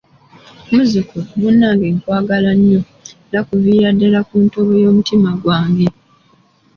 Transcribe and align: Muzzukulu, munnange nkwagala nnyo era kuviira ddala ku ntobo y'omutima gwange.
Muzzukulu, 0.73 1.27
munnange 1.39 1.87
nkwagala 1.95 2.51
nnyo 2.57 2.81
era 3.29 3.39
kuviira 3.47 3.89
ddala 3.95 4.19
ku 4.27 4.35
ntobo 4.43 4.71
y'omutima 4.83 5.29
gwange. 5.41 5.87